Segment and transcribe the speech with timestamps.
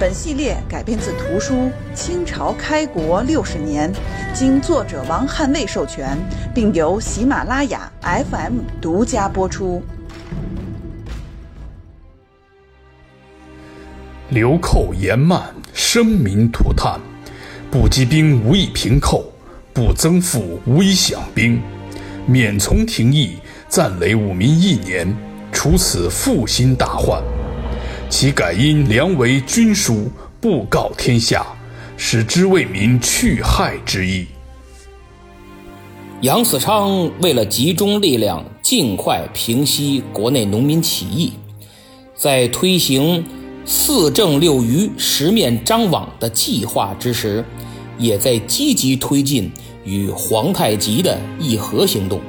[0.00, 1.54] 本系列改编自图书
[1.92, 3.92] 《清朝开国六十年》，
[4.32, 6.16] 经作者王汉卫授权，
[6.54, 9.82] 并由喜马拉雅 FM 独家播出。
[14.28, 17.00] 流寇延慢，生民涂炭，
[17.68, 19.32] 不击兵无以平寇，
[19.72, 21.60] 不增赋无以饷兵。
[22.24, 25.12] 免从廷议，暂累五民一年，
[25.50, 27.20] 除此负心大患。
[28.10, 31.46] 其改因良为军书，布告天下，
[31.98, 34.26] 使之为民去害之意。
[36.22, 41.34] 杨嗣昌为了集中力量，尽快平息国内农民起义，
[42.16, 43.24] 在推行
[43.66, 47.44] “四正六余、十面张网”的计划之时，
[47.98, 49.52] 也在积极推进
[49.84, 52.20] 与皇太极的议和行动。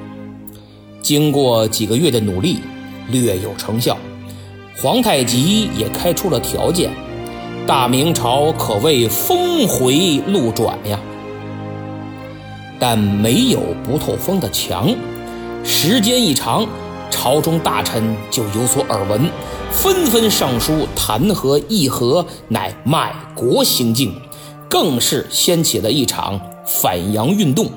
[1.02, 2.60] 经过几个月的努力，
[3.08, 3.98] 略有成效。
[4.82, 6.90] 皇太极也开出了条件，
[7.68, 10.98] 大明朝可谓峰回路转呀。
[12.80, 14.96] 但没有不透风的墙，
[15.66, 16.66] 时间一长，
[17.12, 19.30] 朝中大臣就有所耳闻，
[19.70, 24.14] 纷纷上书弹劾议和，乃卖国行径，
[24.70, 27.70] 更是掀起了一场反洋运动。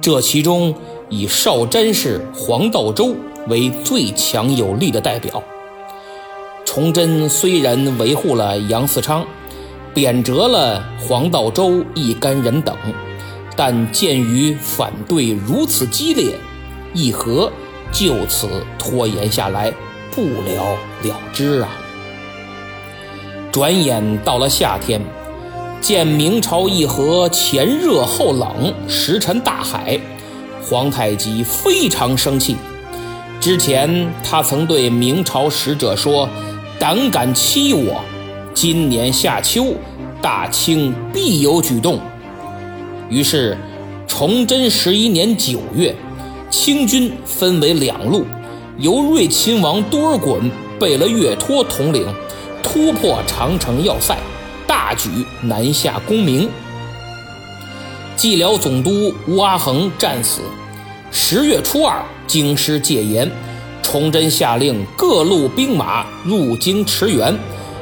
[0.00, 0.72] 这其中，
[1.08, 3.12] 以少詹事黄道周
[3.48, 5.42] 为最强有力的代表。
[6.74, 9.26] 崇祯虽然维护了杨嗣昌，
[9.92, 12.74] 贬谪了黄道周一干人等，
[13.54, 16.34] 但鉴于反对如此激烈，
[16.94, 17.52] 议和
[17.92, 19.70] 就此拖延下来，
[20.12, 21.68] 不了了之啊。
[23.50, 24.98] 转眼到了夏天，
[25.82, 30.00] 见明朝议和前热后冷，石沉大海，
[30.62, 32.56] 皇太极非常生气。
[33.38, 36.26] 之前他曾对明朝使者说。
[36.82, 38.02] 胆敢欺我！
[38.52, 39.72] 今年夏秋，
[40.20, 42.00] 大清必有举动。
[43.08, 43.56] 于是，
[44.08, 45.94] 崇祯十一年九月，
[46.50, 48.26] 清军分为两路，
[48.78, 50.50] 由睿亲王多尔衮、
[50.80, 52.04] 贝勒岳托统领，
[52.64, 54.18] 突破长城要塞，
[54.66, 55.08] 大举
[55.40, 56.50] 南下攻明。
[58.16, 60.40] 蓟辽总督吴阿衡战死。
[61.12, 63.30] 十月初二，京师戒严。
[63.82, 67.36] 崇祯下令各路兵马入京驰援，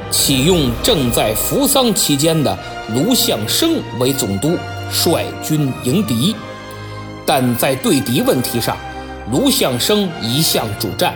[0.09, 2.57] 启用正在扶丧期间的
[2.93, 4.57] 卢象升为总督，
[4.91, 6.35] 率军迎敌。
[7.25, 8.75] 但在对敌问题上，
[9.31, 11.15] 卢象升一向主战，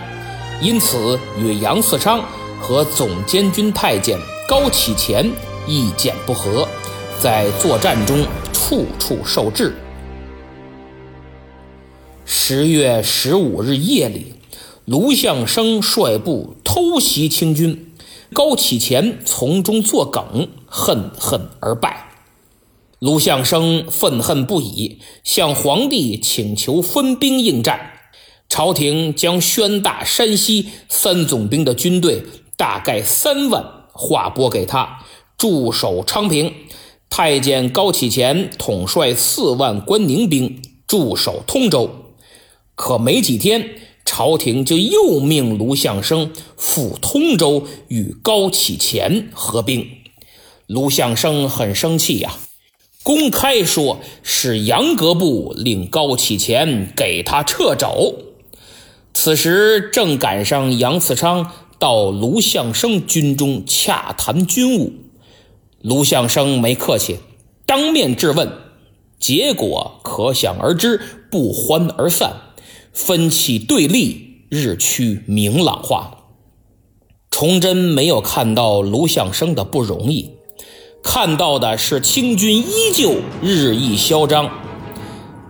[0.61, 2.23] 因此与杨嗣昌
[2.61, 4.17] 和总监军太监
[4.47, 5.29] 高启乾
[5.67, 6.65] 意见不合，
[7.19, 9.75] 在作战中处处受制。
[12.23, 14.34] 十月十五日夜里。
[14.85, 17.91] 卢象升率部偷袭清军，
[18.31, 22.11] 高启乾从中作梗，恨恨而败。
[22.99, 27.93] 卢象升愤恨不已，向皇帝请求分兵应战。
[28.47, 32.23] 朝廷将宣大、山西三总兵的军队，
[32.55, 34.99] 大概三万，划拨给他
[35.35, 36.53] 驻守昌平。
[37.09, 41.89] 太监高启乾统帅四万关宁兵驻守通州。
[42.75, 43.79] 可没几天。
[44.05, 49.85] 朝廷就又命卢象升赴通州与高启乾合兵，
[50.67, 52.31] 卢象升很生气呀，
[53.03, 58.13] 公开说是杨格部令高启乾给他撤走。
[59.13, 64.93] 此时正赶上杨嗣昌到卢象升军中洽谈军务，
[65.81, 67.17] 卢象升没客气，
[67.65, 68.51] 当面质问，
[69.19, 72.33] 结果可想而知，不欢而散。
[72.95, 76.29] 分歧对立日趋明朗化。
[77.29, 80.31] 崇祯没有看到卢象升的不容易，
[81.03, 84.49] 看到的是清军依旧日益嚣张。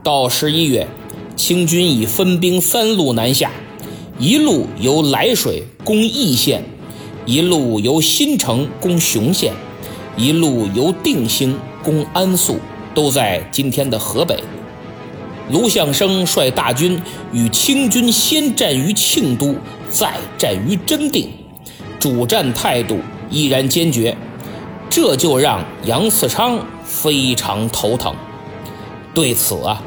[0.03, 0.87] 到十一月，
[1.35, 3.51] 清军已分兵三路南下，
[4.17, 6.63] 一路由涞水攻易县，
[7.27, 9.53] 一路由新城攻雄县，
[10.17, 12.57] 一路由定兴攻安肃，
[12.95, 14.43] 都在今天的河北。
[15.49, 17.01] 卢象升率大军
[17.31, 19.55] 与清军先战于庆都，
[19.89, 21.29] 再战于真定，
[21.99, 22.99] 主战态度
[23.29, 24.15] 依然坚决。
[24.89, 28.13] 这就让杨嗣昌非常头疼。
[29.13, 29.81] 对此啊，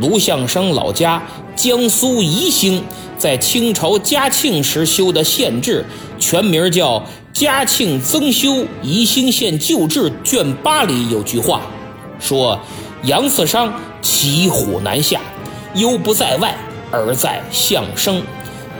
[0.00, 1.22] 卢象升老家
[1.56, 2.82] 江苏宜兴，
[3.18, 5.84] 在清朝嘉庆时修的县志，
[6.18, 6.98] 全名叫
[7.32, 11.62] 《嘉庆增修宜兴县旧志》卷八里有句话，
[12.20, 12.58] 说
[13.04, 13.72] 杨嗣昌
[14.02, 15.22] 骑虎难下，
[15.76, 16.54] 忧不在外，
[16.90, 18.22] 而在相生，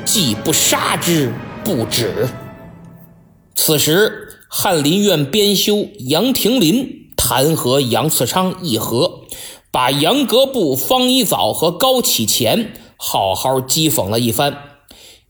[0.05, 1.33] 既不杀之
[1.65, 2.29] 不止。
[3.55, 4.29] 此时。
[4.55, 9.23] 翰林院编修杨廷林弹劾杨嗣昌议和，
[9.71, 14.55] 把杨格布、方一藻和高启乾好好讥讽了一番。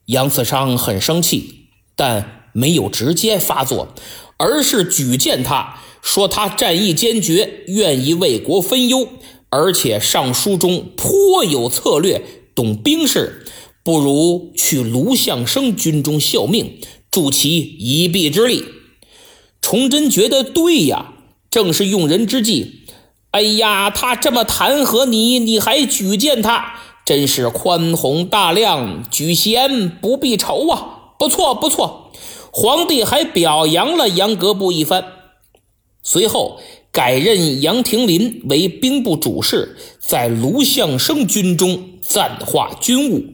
[0.07, 3.95] 杨嗣昌很生气，但没有直接发作，
[4.39, 9.07] 而是举荐他，说他战役坚决，愿意为国分忧，
[9.53, 13.45] 而且上书中颇有策略，懂兵事，
[13.85, 18.65] 不如去卢象升军中效命，助其一臂之力。
[19.61, 21.13] 崇祯觉得对呀，
[21.51, 22.87] 正是用人之际。
[23.33, 31.13] 哎呀，他这么弹劾你，你还举荐他，真是宽宏大量，举贤不必愁啊！
[31.19, 32.11] 不错不错，
[32.51, 35.05] 皇帝还表扬了杨格布一番。
[36.03, 36.59] 随后
[36.93, 43.25] 改任杨廷林为兵部主事，在卢象升军中暂化军务。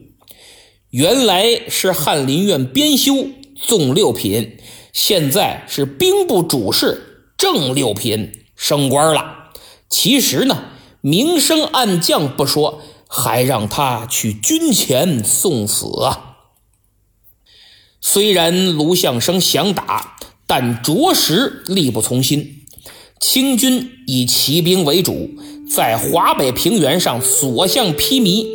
[0.91, 3.27] 原来是翰林院编修，
[3.61, 4.57] 纵六品。
[4.93, 9.51] 现在是兵部主事，正六品升官了。
[9.89, 10.63] 其实呢，
[11.01, 16.37] 明升暗降不说，还让他去军前送死啊。
[17.99, 20.17] 虽然卢象升想打，
[20.47, 22.58] 但着实力不从心。
[23.19, 25.29] 清军以骑兵为主，
[25.69, 28.47] 在华北平原上所向披靡，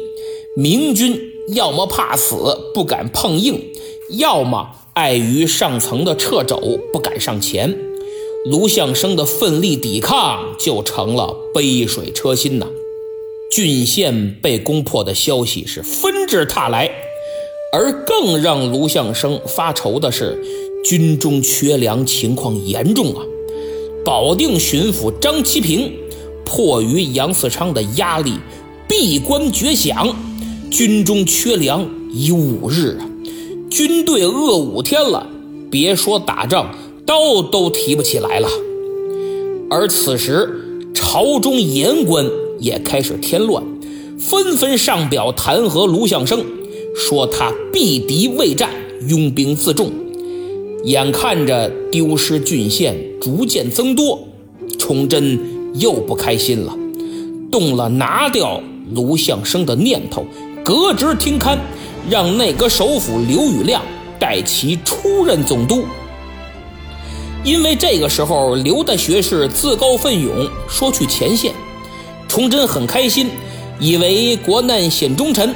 [0.57, 1.21] 明军
[1.55, 2.37] 要么怕死
[2.73, 3.63] 不敢碰硬，
[4.19, 4.71] 要么。
[4.95, 7.77] 碍于上层的掣肘，不敢上前。
[8.47, 12.69] 卢象升的奋力抵抗就成了杯水车薪呐。
[13.51, 16.89] 郡县被攻破的消息是纷至沓来，
[17.73, 20.41] 而更让卢象升发愁的是，
[20.85, 23.27] 军中缺粮情况严重啊。
[24.05, 25.91] 保定巡抚张其平
[26.45, 28.35] 迫于杨嗣昌的压力，
[28.87, 30.15] 闭关绝响，
[30.71, 33.09] 军中缺粮已五日啊。
[33.71, 35.27] 军队饿五天了，
[35.71, 36.75] 别说打仗，
[37.07, 38.49] 刀都提不起来了。
[39.71, 42.31] 而此时，朝中言官
[42.61, 43.65] 也开始添乱，
[44.19, 46.45] 纷纷上表弹劾卢象升，
[46.95, 48.71] 说他避敌未战，
[49.09, 49.91] 拥兵自重。
[50.85, 54.29] 眼看着丢失郡县逐渐增多，
[54.79, 55.39] 崇祯
[55.75, 56.77] 又不开心了，
[57.51, 58.61] 动了拿掉
[58.93, 60.25] 卢象升的念头，
[60.65, 61.59] 革职听刊。
[62.11, 63.81] 让内阁首辅刘宇亮
[64.21, 65.85] 代其出任总督，
[67.43, 71.55] 因为这个时候刘大学士自告奋勇说去前线，
[72.29, 73.31] 崇祯很开心，
[73.81, 75.55] 以为国难显忠臣，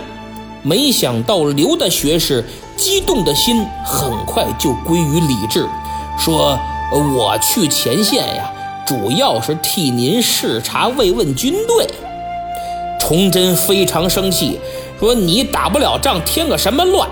[0.62, 2.42] 没想到刘大学士
[2.78, 5.66] 激动的心很快就归于理智，
[6.16, 6.58] 说
[7.16, 8.50] ：“我去前线呀，
[8.86, 11.86] 主要是替您视察慰问军队。”
[13.00, 14.58] 崇祯非常生气。
[15.00, 17.08] 说你打不了仗，添个什么乱？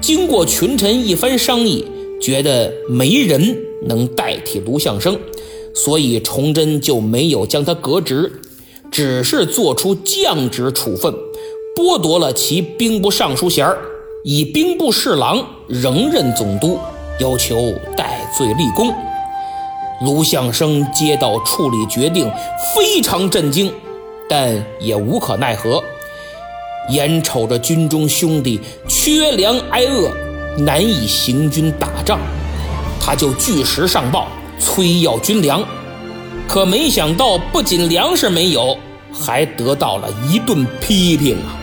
[0.00, 1.86] 经过群臣一番商议，
[2.20, 5.18] 觉得没人能代替卢象升，
[5.74, 8.42] 所以崇祯就没有将他革职，
[8.90, 11.14] 只是做出降职处分，
[11.74, 13.66] 剥夺了其兵部尚书衔
[14.26, 16.78] 以兵部侍郎仍任总督，
[17.20, 18.90] 要求戴罪立功。
[20.00, 22.32] 卢象升接到处理决定，
[22.74, 23.70] 非常震惊，
[24.26, 25.84] 但也无可奈何。
[26.88, 30.10] 眼瞅着军中兄弟缺粮挨饿，
[30.56, 32.18] 难以行军打仗，
[32.98, 34.28] 他就据实上报，
[34.58, 35.62] 催要军粮。
[36.48, 38.74] 可没想到，不仅粮食没有，
[39.12, 41.60] 还得到了一顿批评啊！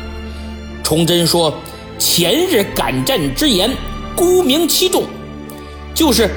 [0.83, 1.51] 崇祯说
[1.97, 3.71] ：“前日赶战之言，
[4.15, 5.03] 沽名欺众，
[5.93, 6.29] 就是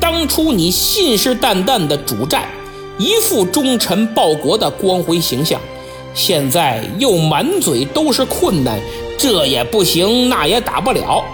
[0.00, 2.48] 当初你信誓旦旦的主战，
[2.98, 5.60] 一副忠臣报国的光辉形象。”
[6.12, 8.80] 现在又满嘴都是困难，
[9.16, 11.24] 这也不行，那也打不了。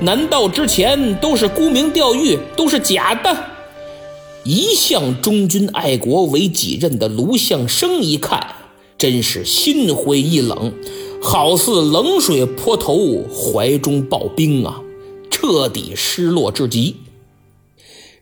[0.00, 3.36] 难道之前都是沽名钓誉，都是假的？
[4.42, 8.44] 一向忠君爱国为己任的卢象升一看，
[8.98, 10.72] 真是心灰意冷，
[11.28, 14.80] 好似冷水泼头，怀中抱冰啊，
[15.28, 16.94] 彻底失落至极。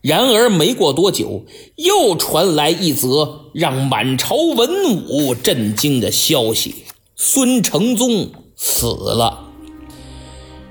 [0.00, 1.44] 然而没过多久，
[1.76, 6.76] 又传来一则让满朝文武震惊的消息：
[7.14, 9.50] 孙承宗死了。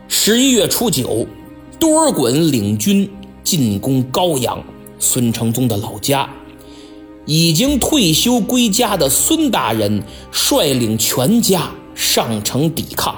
[0.08, 1.28] 十一月初九，
[1.80, 3.08] 多尔衮领军
[3.44, 4.64] 进攻高阳，
[4.98, 6.28] 孙承宗的老家。
[7.28, 13.16] 已经退休归家的孙大人率领全家上城抵抗。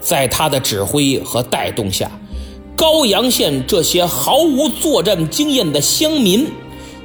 [0.00, 2.10] 在他的指挥和带动下，
[2.76, 6.46] 高阳县这些毫无作战经验的乡民，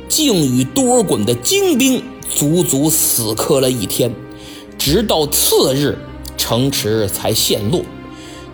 [0.07, 4.13] 竟与多尔衮的精兵足足死磕了一天，
[4.77, 5.97] 直到次日，
[6.37, 7.81] 城池才陷落。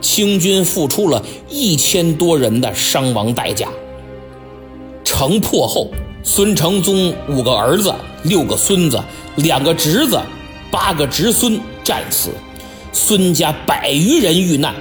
[0.01, 3.67] 清军付出了一千多人的伤亡代价。
[5.03, 5.91] 城破后，
[6.23, 7.93] 孙承宗五个儿子、
[8.23, 9.03] 六个孙子、
[9.35, 10.17] 两个侄子、
[10.71, 12.29] 八个侄孙战死，
[12.93, 14.73] 孙家百余人遇难。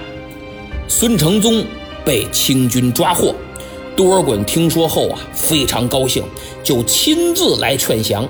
[0.87, 1.65] 孙承宗
[2.05, 3.35] 被清军抓获，
[3.97, 6.23] 多尔衮听说后啊，非常高兴，
[6.63, 8.29] 就亲自来劝降。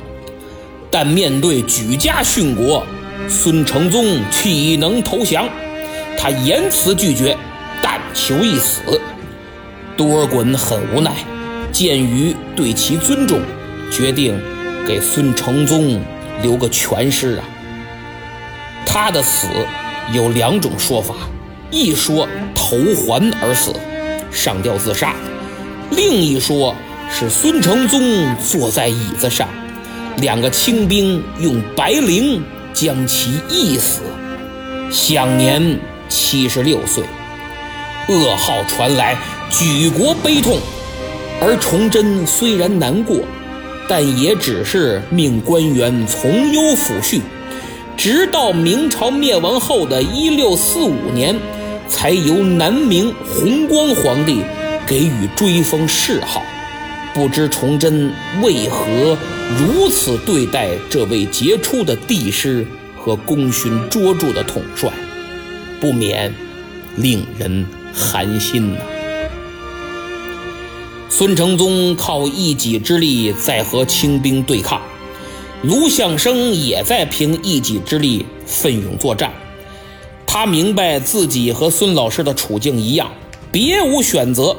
[0.91, 2.85] 但面对举家殉国，
[3.29, 5.49] 孙承宗岂能投降？
[6.17, 7.37] 他严词拒绝，
[7.83, 8.81] 但求一死。
[9.97, 11.13] 多尔衮很无奈，
[11.73, 13.41] 鉴于对其尊重，
[13.91, 14.41] 决定
[14.87, 16.01] 给孙承宗
[16.43, 17.45] 留个全尸啊。
[18.87, 19.49] 他的死
[20.13, 21.15] 有两种说法：
[21.71, 23.75] 一说投环而死，
[24.31, 25.09] 上吊自杀；
[25.91, 26.75] 另一说
[27.11, 28.01] 是孙承宗
[28.37, 29.49] 坐在椅子上，
[30.19, 32.41] 两个清兵用白绫
[32.73, 34.03] 将其缢死，
[34.91, 35.79] 享年。
[36.11, 37.05] 七十六岁，
[38.09, 39.15] 噩耗传来，
[39.51, 40.59] 举国悲痛。
[41.39, 43.19] 而崇祯虽然难过，
[43.89, 47.21] 但也只是命官员从优抚恤。
[47.97, 51.35] 直到明朝灭亡后的一六四五年，
[51.89, 54.43] 才由南明弘光皇帝
[54.87, 56.43] 给予追封谥号。
[57.15, 59.17] 不知崇祯为何
[59.59, 62.65] 如此对待这位杰出的帝师
[62.97, 64.89] 和功勋卓著的统帅？
[65.81, 66.33] 不免
[66.97, 68.81] 令人寒心呐。
[71.19, 74.81] 孙承宗靠一己之力在和清兵对抗，
[75.65, 79.33] 卢象升也在凭一己之力奋勇作战。
[80.29, 83.11] 他明白自己和孙老师的处境一样，
[83.51, 84.59] 别无选择，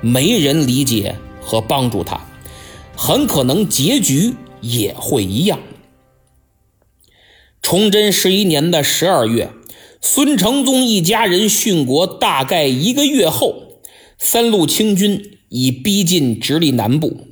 [0.00, 2.20] 没人理解和帮助他，
[2.96, 5.60] 很可能结局也会一样。
[7.62, 9.52] 崇祯十一年的十二月。
[10.00, 13.78] 孙承宗一家人殉国大概一个月后，
[14.18, 17.26] 三路清军已逼近直隶南部。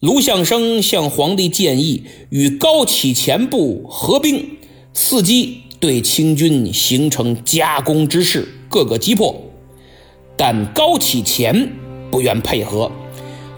[0.00, 4.56] 卢象升向皇帝建议与高启前部合兵，
[4.94, 9.36] 伺机对清军形成夹攻之势，各个击破。
[10.36, 11.70] 但高启前
[12.10, 12.90] 不愿配合，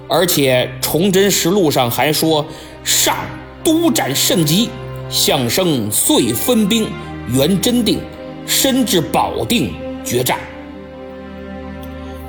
[0.08, 2.44] 而且《崇祯实录》上还说
[2.82, 3.16] ：“上
[3.62, 4.68] 督战甚急，
[5.08, 6.88] 象升遂分兵
[7.32, 8.00] 援真定。”
[8.46, 9.70] 深至保定
[10.02, 10.38] 决战，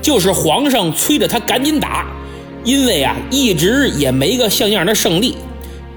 [0.01, 2.05] 就是皇上催着他赶紧打，
[2.63, 5.35] 因为啊一直也没个像样的胜利，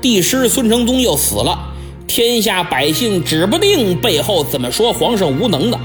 [0.01, 1.59] 帝师孙承宗又死了，
[2.07, 5.79] 天下百姓指不定背后怎么说皇上无能的。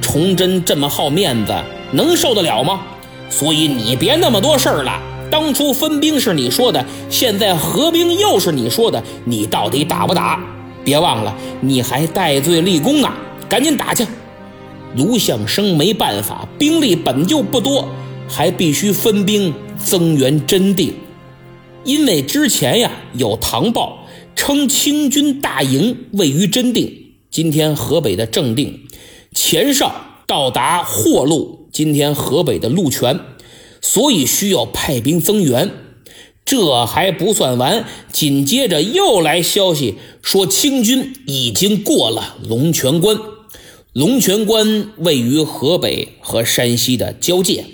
[0.00, 1.54] 崇祯这么好面子，
[1.92, 2.80] 能受得了吗？
[3.28, 5.00] 所以你别那么多事儿了。
[5.30, 10.40] 当初分兵是你说的，现在合兵又是你说的，你到底打不打？
[10.82, 13.14] 别忘了，你还戴罪立功啊！
[13.48, 14.04] 赶紧打去！
[14.96, 17.88] 卢象升没办法，兵力本就不多，
[18.28, 20.92] 还必须分兵增援真定。
[21.84, 24.06] 因为之前呀有唐报
[24.36, 28.86] 称清军大营位于真定（今天河北的正定），
[29.34, 29.94] 前哨
[30.26, 33.20] 到达霍路（今天河北的鹿泉），
[33.80, 35.70] 所以需要派兵增援。
[36.44, 43.16] 这还不算完，紧接着又来消息说清军已经过了龙泉关。
[43.92, 47.64] 龙泉关位于河北和山西的交界，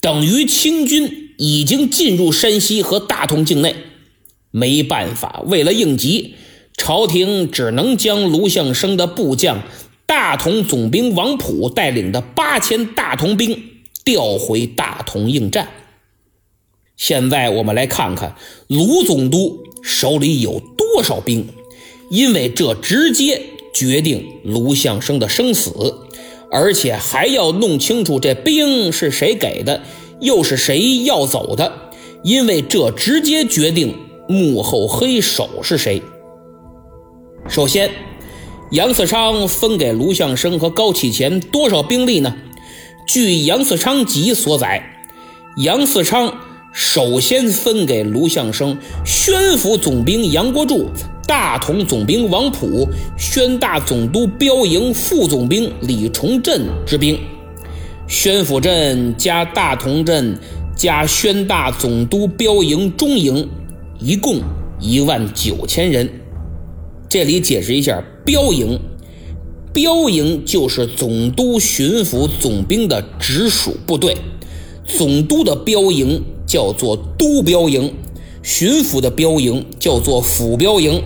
[0.00, 3.76] 等于清军已经进入山西和大同境内。
[4.50, 6.34] 没办法，为了应急，
[6.76, 9.62] 朝廷只能将卢象升的部将
[10.04, 13.62] 大同总兵王普带领的八千大同兵
[14.04, 15.68] 调回大同应战。
[16.96, 18.34] 现在我们来看看
[18.66, 21.46] 卢总督手里有多少兵，
[22.10, 23.42] 因为这直接。
[23.76, 25.70] 决定卢象升的生死，
[26.50, 29.82] 而且还要弄清楚这兵是谁给的，
[30.20, 31.70] 又是谁要走的，
[32.22, 33.94] 因为这直接决定
[34.26, 36.00] 幕后黑手是谁。
[37.46, 37.90] 首先，
[38.70, 42.34] 杨嗣昌分给卢象升和高启乾多少兵力呢？
[43.06, 44.82] 据《杨嗣昌集》所载，
[45.58, 46.32] 杨嗣昌
[46.72, 50.88] 首先分给卢象升宣府总兵杨国柱。
[51.26, 57.18] 大同总兵王普、宣大总督标营副总兵李崇镇之兵，
[58.06, 60.38] 宣府镇加大同镇
[60.76, 63.48] 加宣大总督标营中营，
[63.98, 64.40] 一共
[64.78, 66.08] 一万九千人。
[67.08, 68.78] 这里解释一下，标营，
[69.72, 74.16] 标营就是总督巡抚总兵的直属部队，
[74.84, 77.92] 总督的标营叫做都标营，
[78.44, 81.02] 巡抚的标营叫做府标营。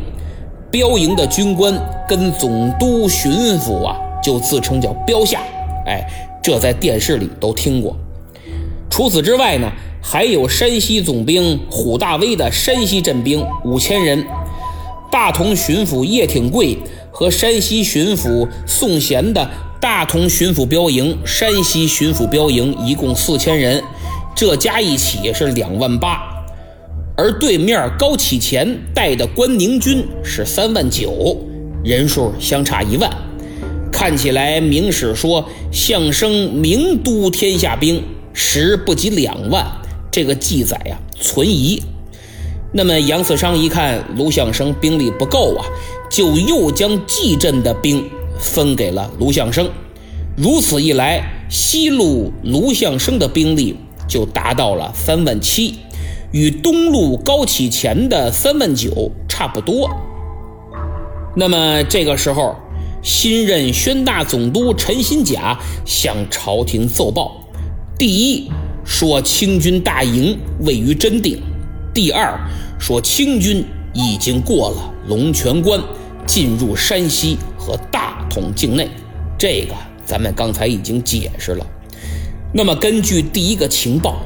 [0.71, 1.75] 标营的军官
[2.09, 5.41] 跟总督、巡抚啊，就自称叫标下。
[5.87, 6.07] 哎，
[6.43, 7.97] 这在电视里都听过。
[8.89, 9.71] 除此之外呢，
[10.03, 14.25] 还有山西总兵虎大威的山西镇兵五千人，
[15.11, 16.79] 大同巡抚叶挺贵
[17.11, 19.49] 和山西巡抚宋贤的
[19.81, 23.83] 大同巡抚标营、山西巡抚标营一共四千人，
[24.37, 26.30] 这加一起是两万八。
[27.21, 31.37] 而对面高启乾带的关宁军是三万九，
[31.85, 33.11] 人数相差一万。
[33.93, 39.71] 看起来《明史》说相声名都天下兵实不及两万，
[40.11, 41.83] 这个记载呀存疑。
[42.73, 45.67] 那么杨嗣昌一看卢象升兵力不够啊，
[46.11, 48.03] 就又将蓟镇的兵
[48.39, 49.69] 分给了卢象升。
[50.39, 53.77] 如此一来，西路卢象升的兵力
[54.09, 55.75] 就达到了三万七。
[56.33, 59.91] 与东路高启乾的三万九差不多。
[61.37, 62.57] 那么这个时候，
[63.03, 67.45] 新任宣大总督陈新甲向朝廷奏报：
[67.99, 68.51] 第一，
[68.85, 71.39] 说清军大营位于真定；
[71.95, 72.39] 第二，
[72.79, 75.81] 说清军已经过了龙泉关，
[76.27, 78.89] 进入山西和大同境内。
[79.39, 81.67] 这个咱们刚才已经解释了。
[82.53, 84.21] 那么根据第一个情报，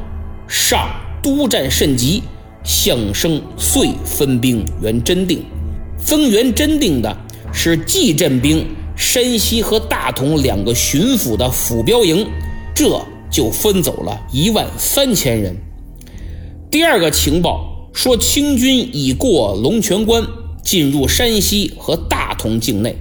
[0.48, 0.88] 上。
[1.24, 2.22] 督战甚急，
[2.62, 5.42] 相声遂分兵援真定。
[5.96, 7.16] 增援真定的
[7.50, 12.26] 是蓟镇兵、山西和大同两个巡抚的府标营，
[12.74, 15.56] 这就分走了一万三千人。
[16.70, 20.22] 第二个情报说，清军已过龙泉关，
[20.62, 22.94] 进入山西和大同境内，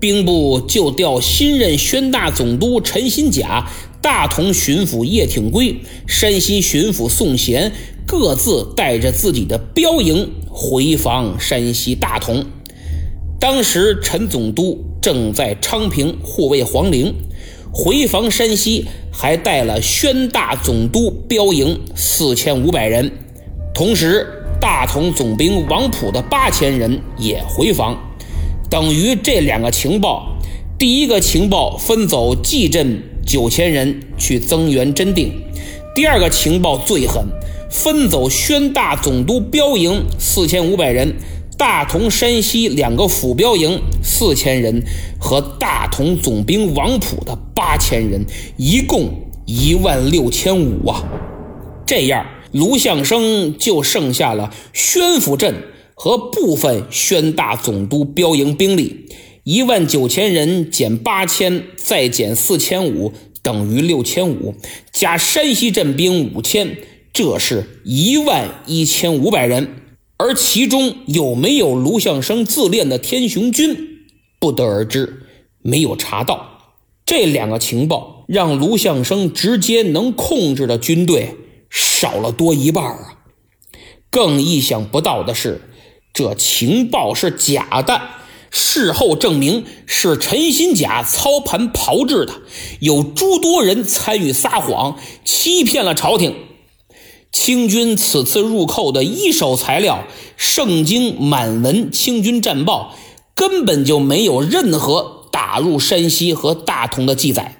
[0.00, 3.68] 兵部就调新任宣大总督陈新甲。
[4.02, 7.72] 大同巡抚叶挺圭、山西巡抚宋贤
[8.06, 12.44] 各自带着自己的标营回防山西大同。
[13.38, 17.14] 当时陈总督正在昌平护卫皇陵，
[17.72, 23.10] 回防山西还带了宣大总督标营四千五百人，
[23.74, 24.26] 同时
[24.60, 27.98] 大同总兵王普的八千人也回防，
[28.70, 30.36] 等于这两个情报，
[30.78, 33.02] 第一个情报分走蓟镇。
[33.30, 35.32] 九千人去增援真定，
[35.94, 37.24] 第二个情报最狠，
[37.70, 41.14] 分走宣大总督标营四千五百人，
[41.56, 44.82] 大同山西两个府标营四千人
[45.20, 49.08] 和大同总兵王普的八千人，一共
[49.46, 51.04] 一万六千五啊！
[51.86, 55.54] 这样，卢象升就剩下了宣府镇
[55.94, 59.06] 和部分宣大总督标营兵力。
[59.44, 64.54] 一万九千人减八千，再减四千五，等于六千五，
[64.92, 66.76] 加山西镇兵五千，
[67.12, 69.76] 这是一万一千五百人。
[70.18, 73.74] 而其中有没有卢象升自练的天雄军，
[74.38, 75.22] 不得而知，
[75.62, 76.58] 没有查到。
[77.06, 81.34] 这两个情报让卢象升直接能控制的军队
[81.70, 83.18] 少了多一半啊！
[84.10, 85.62] 更意想不到的是，
[86.12, 88.02] 这情报是假的。
[88.50, 92.34] 事后证明是陈新甲操盘炮制的，
[92.80, 96.34] 有诸多人参与撒谎，欺骗了朝廷。
[97.32, 100.04] 清军此次入寇的一手材料
[100.36, 102.94] 《圣经满文清军战报》，
[103.36, 107.56] 根本就没有任何打入山西和大同的记载。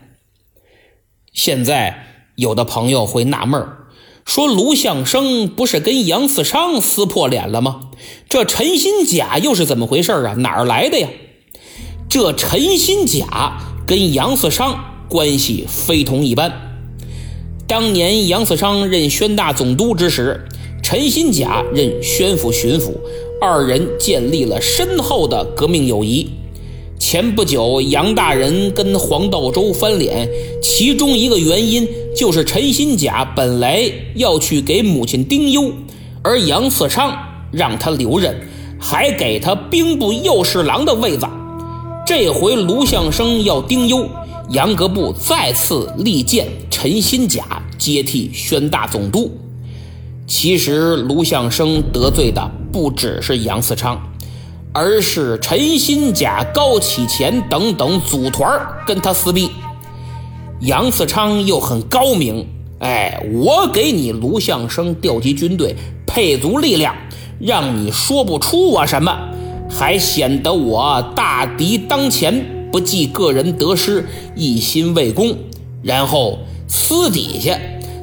[1.32, 3.79] 现在有的朋友会纳闷儿。
[4.24, 7.80] 说卢象升不是跟杨嗣昌撕破脸了吗？
[8.28, 10.34] 这陈新甲又是怎么回事啊？
[10.38, 11.08] 哪儿来的呀？
[12.08, 16.52] 这陈新甲跟杨嗣昌关系非同一般。
[17.66, 20.46] 当年杨嗣昌任宣大总督之时，
[20.82, 22.94] 陈新甲任宣府巡抚，
[23.40, 26.30] 二人建立了深厚的革命友谊。
[27.00, 30.28] 前不久，杨大人跟黄道周翻脸，
[30.62, 35.72] 其中一个原因就是陈新甲本来要去给母亲丁忧，
[36.22, 37.16] 而杨嗣昌
[37.50, 38.38] 让他留任，
[38.78, 41.26] 还给他兵部右侍郎的位子。
[42.06, 44.06] 这回卢象升要丁忧，
[44.50, 49.32] 杨格部再次力荐陈新甲接替宣大总督。
[50.26, 53.98] 其实卢象升得罪的不只是杨嗣昌。
[54.72, 58.48] 而是陈新甲、高启乾等等组团
[58.86, 59.50] 跟他撕逼。
[60.60, 62.46] 杨嗣昌又很高明，
[62.78, 65.74] 哎，我给你卢相生调集军队，
[66.06, 66.94] 配足力量，
[67.40, 69.16] 让你说不出我什么，
[69.70, 74.06] 还显得我大敌当前，不计个人得失，
[74.36, 75.36] 一心为公。
[75.82, 77.58] 然后私底下，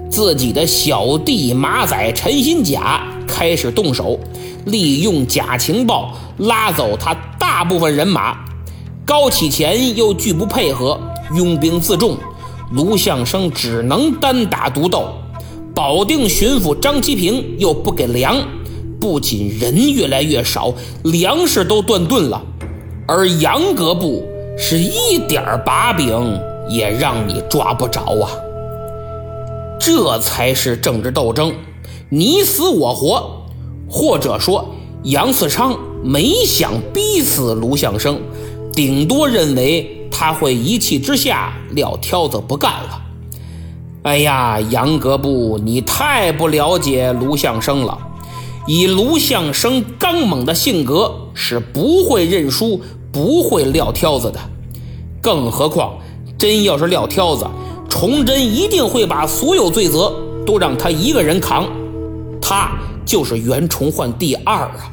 [0.10, 4.20] 自己的小弟马仔陈新甲开始动手，
[4.68, 8.38] 利用假情报拉走他大部分人马，
[9.06, 11.00] 高启前又拒不配合，
[11.36, 12.18] 拥兵自重。
[12.72, 15.08] 卢相生只能单打独斗，
[15.74, 18.38] 保定巡抚张其平又不给粮，
[19.00, 22.42] 不仅人越来越少，粮食都断顿了，
[23.08, 24.28] 而杨格部
[24.58, 28.30] 是一点把柄也让你抓不着啊！
[29.80, 31.54] 这才是政治斗争，
[32.10, 33.37] 你死我活，
[33.90, 34.74] 或者说
[35.04, 38.20] 杨嗣昌没想逼死卢相生，
[38.74, 39.94] 顶多认为。
[40.10, 43.02] 他会一气之下撂挑子不干了。
[44.02, 47.96] 哎呀，杨格部，你太不了解卢相生了。
[48.66, 54.40] 以卢相生刚猛的性格，是不会认输、不会撂挑子的。
[55.22, 56.00] 更何况，
[56.36, 57.46] 真要是撂挑子，
[57.88, 60.12] 崇祯一定会把所有罪责
[60.48, 61.68] 都让他一个人扛。
[62.42, 62.72] 他
[63.08, 64.92] 就是袁崇焕第二啊。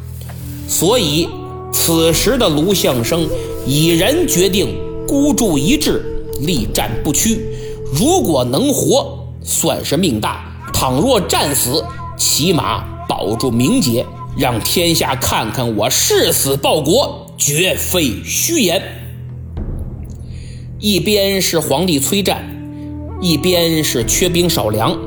[0.67, 1.29] 所以，
[1.71, 3.29] 此时的卢相生
[3.67, 4.83] 已然决定。
[5.07, 6.03] 孤注一掷，
[6.41, 7.47] 力战不屈。
[7.93, 10.41] 如果能活，算是命大；
[10.73, 11.85] 倘若战死，
[12.17, 18.83] 起码保住名节，让天下看看我誓死报国，绝非虚言。
[20.81, 22.43] 一边是皇帝催战，
[23.21, 24.99] 一边是缺兵少粮，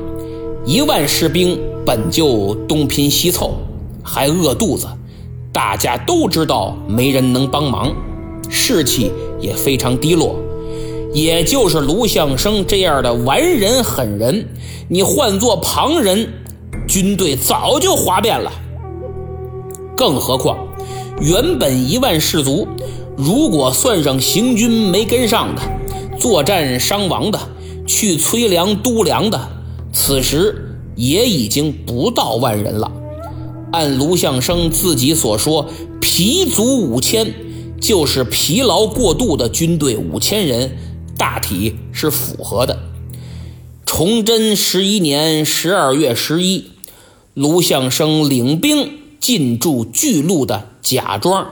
[0.64, 1.58] 一万士兵
[1.88, 3.54] 本就东拼西凑，
[4.02, 4.86] 还饿肚子，
[5.50, 7.90] 大家都知道没人能帮忙，
[8.50, 9.10] 士气。
[9.40, 10.34] 也非常低落，
[11.14, 14.48] 也就是卢相生这样的完人狠人，
[14.88, 16.28] 你换做旁人，
[16.88, 18.50] 军队早就哗变了。
[19.96, 20.58] 更何况，
[21.20, 22.66] 原本一万士卒，
[23.16, 25.62] 如果算上行军没跟上的、
[26.18, 27.38] 作战伤亡的、
[27.86, 29.40] 去催粮督粮的，
[29.92, 30.67] 此时
[30.98, 32.92] 也已经不到万人了。
[33.72, 35.70] 按卢相生自己所说，
[36.02, 37.34] 疲卒五千。
[37.80, 40.76] 就是疲劳过度的军队五千人，
[41.16, 42.76] 大体是符合的。
[43.86, 46.72] 崇祯十一年十二月十一，
[47.34, 51.48] 卢相生领兵进驻巨鹿的贾庄，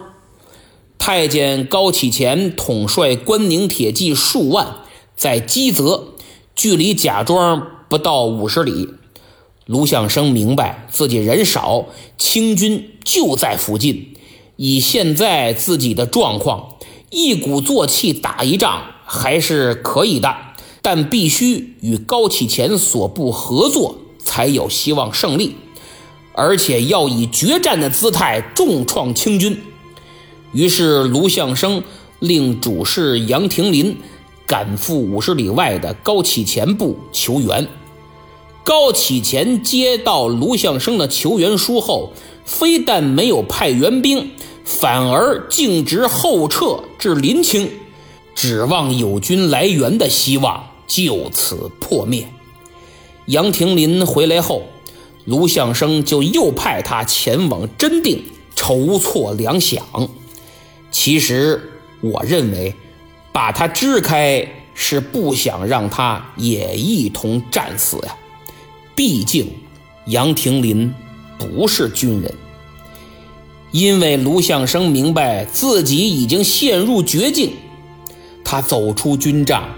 [0.99, 4.79] 太监高启乾统帅关宁铁骑数万，
[5.17, 6.09] 在基泽，
[6.57, 8.89] 距离贾庄不到五十里。
[9.67, 14.15] 卢相生明白自己人少，清军就在附近。
[14.55, 16.77] 以现在自己的状况，
[17.11, 20.37] 一鼓作气打一仗还是可以的，
[20.83, 25.57] 但必须与高启前所部合作，才有希望胜利，
[26.33, 29.61] 而且要以决战的姿态重创清军。
[30.53, 31.83] 于是卢相生
[32.21, 33.97] 令主事杨廷林
[34.47, 37.67] 赶赴五十里外的高启前部求援。
[38.67, 42.13] 高启前接到卢相生的求援书后，
[42.45, 44.33] 非但没有派援兵。
[44.65, 47.71] 反而径直后撤至临清，
[48.35, 52.27] 指望友军来援的希望就此破灭。
[53.27, 54.65] 杨廷林回来后，
[55.25, 58.25] 卢相生就又派他前往真定
[58.57, 59.79] 筹措粮饷。
[60.91, 62.75] 其实，我认为
[63.31, 68.17] 把他支开是不想让他也一同战死呀。
[68.97, 69.47] 毕竟，
[70.07, 70.93] 杨廷林
[71.39, 72.35] 不是军人。
[73.73, 77.53] 因为卢相生明白自己已经陷入绝境，
[78.43, 79.69] 他走出军帐，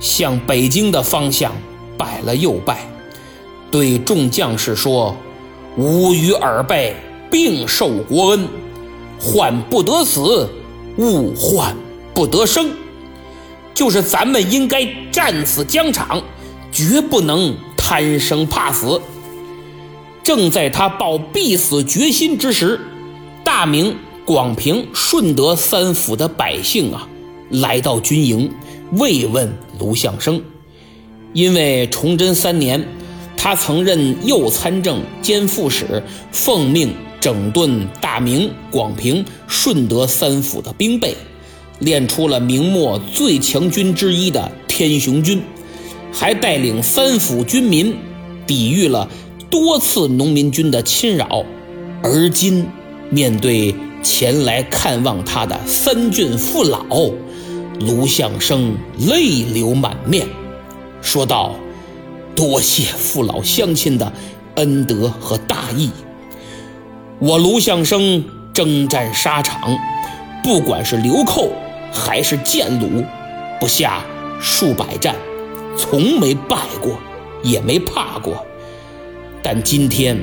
[0.00, 1.50] 向北京的方向
[1.96, 2.86] 拜了又拜，
[3.70, 5.16] 对众将士说
[5.78, 6.94] ：“吾与尔辈
[7.30, 8.46] 并受国恩，
[9.18, 10.46] 患不得死，
[10.98, 11.74] 勿患
[12.12, 12.70] 不得生。
[13.72, 16.20] 就是咱们应该战死疆场，
[16.70, 17.56] 绝不能
[17.88, 19.00] 贪生怕死。”
[20.22, 22.78] 正在他抱必死决心之时。
[23.42, 23.96] 大明、
[24.26, 27.08] 广平、顺德三府的百姓啊，
[27.48, 28.50] 来到军营
[28.92, 30.42] 慰问卢相生，
[31.32, 32.86] 因为崇祯三年，
[33.38, 41.16] 他曾任右参政兼副使，奉命整顿大明、广平、顺德三府的兵备，
[41.78, 45.42] 练出了明末最强军之一的天雄军，
[46.12, 47.96] 还带领三府军民
[48.46, 49.08] 抵御了
[49.50, 51.44] 多次农民军的侵扰，
[52.02, 52.66] 而今。
[53.10, 56.84] 面对前来看望他的三郡父老，
[57.80, 60.26] 卢相生泪流满面，
[61.00, 61.54] 说道
[62.36, 64.12] ：“多谢父老乡亲的
[64.56, 65.88] 恩德和大义。
[67.18, 69.74] 我卢象生征战沙场，
[70.44, 71.48] 不管是流寇
[71.90, 73.02] 还是剑虏，
[73.58, 74.04] 不下
[74.38, 75.16] 数百战，
[75.78, 76.98] 从没败过，
[77.42, 78.44] 也没怕过。
[79.42, 80.18] 但今天，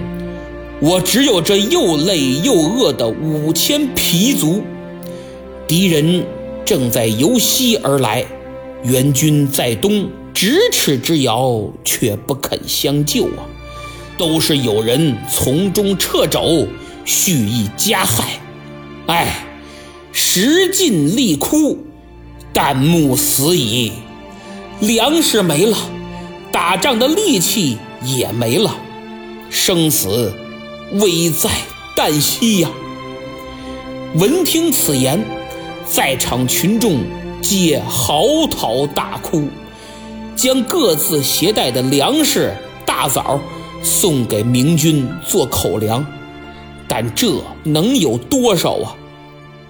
[0.81, 4.61] 我只有这又累又饿的五千皮卒，
[5.67, 6.25] 敌人
[6.65, 8.25] 正在由西而来，
[8.83, 10.09] 援军在东。
[10.33, 13.47] 咫尺之遥，却不肯相救啊！
[14.17, 16.67] 都是有人从中掣肘，
[17.05, 18.41] 蓄意加害。
[19.07, 19.45] 唉，
[20.11, 21.77] 时尽力枯，
[22.53, 23.93] 旦暮死矣。
[24.81, 25.77] 粮食没了，
[26.51, 28.75] 打仗的力气也没了，
[29.49, 30.33] 生死
[30.93, 31.49] 危在
[31.95, 32.69] 旦夕呀！
[34.15, 35.23] 闻听此言，
[35.85, 36.99] 在场群众
[37.41, 39.47] 皆嚎啕大哭。
[40.35, 42.53] 将各自携带的粮食、
[42.85, 43.39] 大枣
[43.81, 46.05] 送给明军做口粮，
[46.89, 48.97] 但这能有多少啊？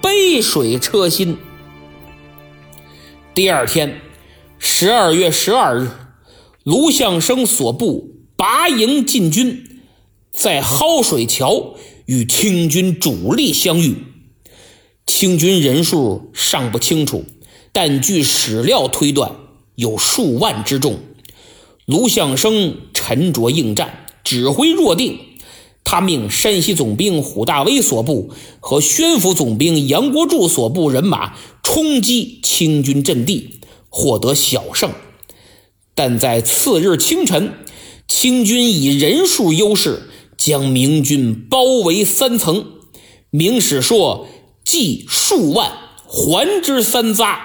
[0.02, 1.38] 杯水车薪。
[3.36, 4.02] 第二天，
[4.68, 5.92] 十二月十二日，
[6.64, 9.64] 卢象升所部拔营进军，
[10.32, 11.76] 在蒿水桥
[12.08, 13.96] 与清军主力相遇。
[15.06, 17.24] 清军人数尚不清楚，
[17.72, 19.32] 但据史料推断。
[19.76, 20.98] 有数万之众，
[21.86, 25.20] 卢象升沉着应战，指挥若定。
[25.84, 33.55] 他命山西总兵虎大威所部和宣府总兵杨国柱所部人马冲击清军阵地，
[33.98, 34.92] 获得小胜。
[35.94, 37.54] 但在次日清晨，
[38.10, 42.66] 清军以人数优势将明军包围三层。
[43.30, 44.28] 明史说
[44.66, 45.72] ：“计数万，
[46.06, 47.38] 还之三匝。”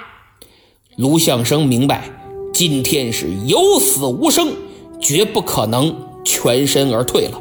[0.99, 2.17] 卢象升明白。
[2.53, 4.53] 今天是有死无生，
[5.01, 7.41] 绝不可能全身而退了。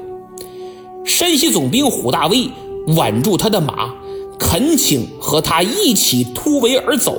[1.03, 2.47] 山西总兵虎大威
[2.95, 3.91] 挽住他的马，
[4.37, 7.17] 恳请和他一起突围而走。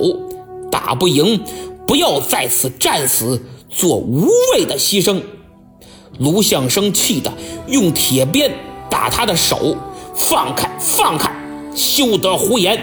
[0.71, 1.43] 打不赢，
[1.91, 5.21] 不要在此战死，做无谓的牺牲。
[6.21, 7.33] 卢象生气得
[7.67, 8.55] 用铁鞭
[8.89, 9.77] 打他的手，
[10.15, 11.35] 放开，放开，
[11.75, 12.81] 休得胡言！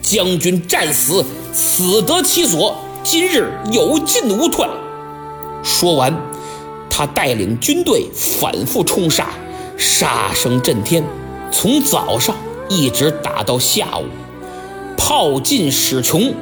[0.00, 2.74] 将军战死，死得其所。
[3.02, 4.66] 今日有进无退。
[5.62, 6.18] 说完，
[6.88, 9.28] 他带领军队反复冲杀，
[9.76, 11.04] 杀声震天，
[11.52, 12.34] 从早上
[12.70, 14.06] 一直打到下午。
[14.96, 16.32] 炮尽矢穷，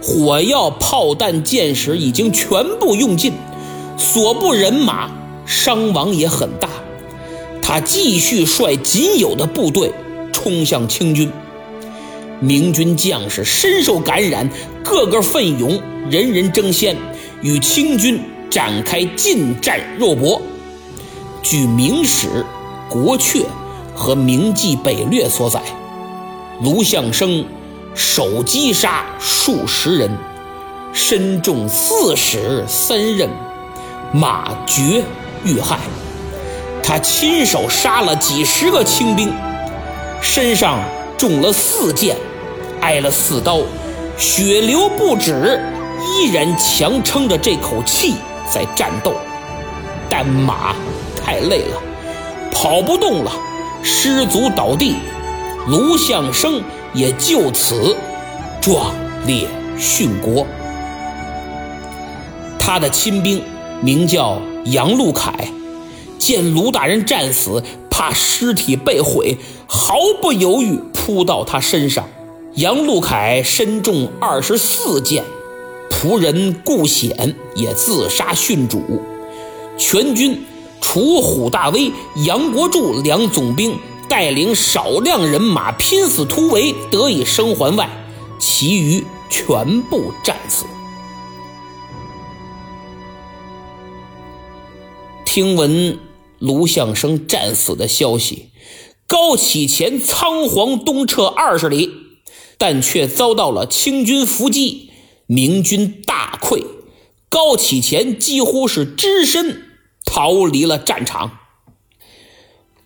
[0.00, 3.32] 火药、炮弹、箭矢已经全部用尽，
[3.96, 5.10] 所部人马
[5.44, 6.68] 伤亡也很大。
[7.60, 9.92] 他继续率仅有的部队
[10.32, 11.30] 冲向清军。
[12.40, 14.48] 明军将士深受感染，
[14.84, 16.96] 个个奋勇，人人争先，
[17.42, 20.40] 与清军展开近战肉搏。
[21.42, 22.28] 据《明史》
[22.88, 23.42] 《国阙》
[23.94, 25.60] 和《明记北略》所载，
[26.62, 27.44] 卢象升
[27.94, 30.16] 手击杀数十人，
[30.92, 33.28] 身中四矢三刃，
[34.12, 35.02] 马绝
[35.44, 35.78] 遇害。
[36.82, 39.32] 他亲手杀了几十个清兵，
[40.20, 40.80] 身上
[41.16, 42.16] 中了四箭。
[42.80, 43.58] 挨了四刀，
[44.16, 45.60] 血流不止，
[46.00, 48.14] 依然强撑着这口气
[48.48, 49.12] 在战斗。
[50.08, 50.76] 但马
[51.20, 51.82] 太累了，
[52.52, 53.32] 跑不动了，
[53.82, 54.94] 失足倒地。
[55.66, 56.62] 卢象升
[56.94, 57.96] 也就此
[58.60, 58.94] 壮
[59.26, 59.48] 烈
[59.78, 60.46] 殉国。
[62.58, 63.42] 他的亲兵
[63.82, 65.48] 名叫杨禄凯，
[66.18, 72.06] 见卢大人战死，怕尸体被毁，毫不犹豫扑到他身上。
[72.54, 75.24] 杨禄凯身中二十四箭，
[75.90, 79.02] 仆人顾显也自杀殉主。
[79.78, 80.44] 全军
[80.80, 81.92] 除虎大威、
[82.26, 87.88] 杨国柱两总兵带领少量人马拼死突围得以生还外，
[88.38, 90.64] 其余全部战死。
[95.24, 95.98] 听闻
[96.38, 98.50] 卢象升战死的消息，
[99.06, 101.92] 高启前仓皇东撤二十里。
[102.60, 104.90] 但却遭到了清军伏击，
[105.26, 106.64] 明军大溃，
[107.28, 109.62] 高启前几乎是只身
[110.04, 111.38] 逃离了战场。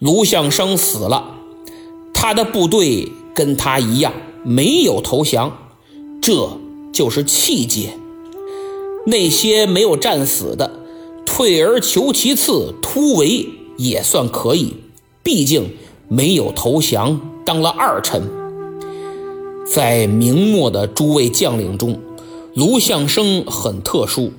[0.03, 1.37] 卢象升死了，
[2.13, 4.13] 他的部队跟他一样
[4.43, 5.57] 没有投降，
[6.21, 6.59] 这
[6.93, 7.97] 就是气节。
[9.07, 10.81] 那些没有战死的，
[11.25, 14.75] 退而求其次，突围也算可以，
[15.23, 15.71] 毕竟
[16.09, 18.25] 没有投降，当了二臣。
[19.65, 22.01] 在明末的诸位将领中，
[22.57, 24.33] 卢象升很特殊。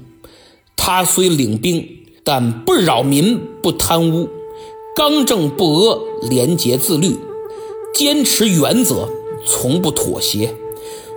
[0.75, 1.87] 他虽领兵，
[2.25, 4.27] 但不扰民，不贪污，
[4.95, 7.19] 刚正不阿，廉洁自律，
[7.95, 9.09] 坚持原则，
[9.43, 10.53] 从不妥协，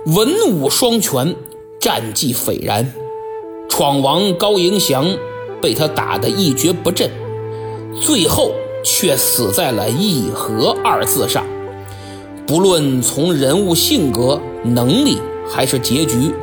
[0.07, 1.35] 文武双全，
[1.79, 2.91] 战绩斐然。
[3.69, 5.15] 闯王高迎祥
[5.61, 7.11] 被他打得一蹶不振，
[8.01, 8.51] 最后
[8.83, 11.45] 却死在了议和二字上。
[12.47, 16.33] 不论从人物性格、能力还是结局，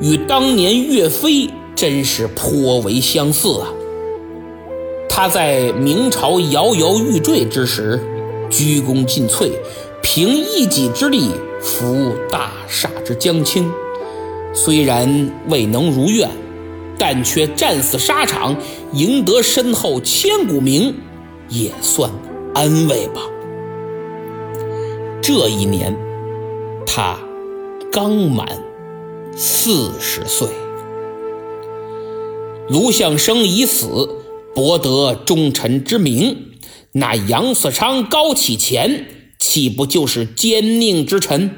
[0.00, 3.74] 与当年岳飞真是颇为相似啊。
[5.12, 8.00] 他在明朝摇摇欲坠之时，
[8.48, 9.50] 鞠躬尽瘁，
[10.00, 13.70] 凭一己之力扶大厦之将倾，
[14.54, 16.30] 虽然未能如愿，
[16.96, 18.56] 但却战死沙场，
[18.92, 20.94] 赢得身后千古名，
[21.48, 22.10] 也算
[22.54, 23.20] 安慰吧。
[25.20, 25.94] 这一年，
[26.86, 27.18] 他
[27.92, 28.46] 刚满
[29.36, 30.48] 四十岁。
[32.68, 34.08] 卢象升已死，
[34.54, 36.52] 博得忠臣之名，
[36.92, 39.06] 那杨嗣昌、高启乾
[39.38, 41.50] 岂不就是奸佞之臣？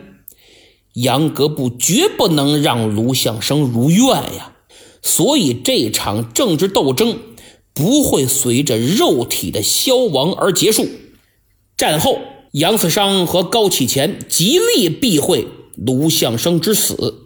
[0.94, 4.57] 杨格部绝不能让卢象升如愿呀！
[5.00, 7.18] 所以这场政治斗争
[7.74, 10.87] 不会随着肉体的消亡而结束。
[11.76, 12.18] 战后。
[12.52, 17.21] 杨嗣昌和高启乾极力避讳卢象升之死。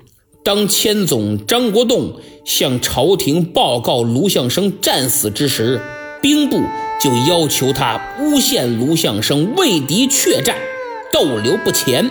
[0.46, 5.80] 当千总张国栋向朝廷报告卢象升战死之时，
[6.22, 6.60] 兵部
[7.00, 10.54] 就要求他诬陷卢象升为敌怯战，
[11.12, 12.08] 逗留不前。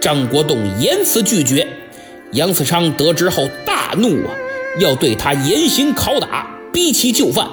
[0.00, 1.68] 张国栋严词拒绝。
[2.32, 4.32] 杨嗣昌得知后大怒啊，
[4.80, 7.46] 要对他严刑拷打，逼其就范。